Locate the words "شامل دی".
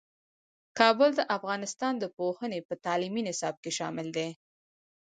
3.77-4.29